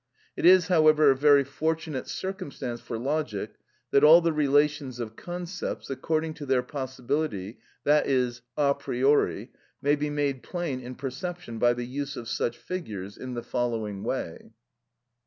It 0.35 0.47
is, 0.47 0.67
however, 0.67 1.11
a 1.11 1.15
very 1.15 1.43
fortunate 1.43 2.07
circumstance 2.07 2.81
for 2.81 2.97
logic 2.97 3.51
that 3.91 4.03
all 4.03 4.19
the 4.19 4.33
relations 4.33 4.99
of 4.99 5.15
concepts, 5.15 5.91
according 5.91 6.33
to 6.33 6.47
their 6.47 6.63
possibility, 6.63 7.59
i.e., 7.85 8.31
a 8.57 8.73
priori, 8.73 9.51
may 9.79 9.95
be 9.95 10.09
made 10.09 10.41
plain 10.41 10.79
in 10.81 10.95
perception 10.95 11.59
by 11.59 11.73
the 11.73 11.85
use 11.85 12.17
of 12.17 12.27
such 12.27 12.57
figures, 12.57 13.15
in 13.15 13.35
the 13.35 13.43
following 13.43 14.01
way:— 14.03 14.39
(1.) 14.45 14.53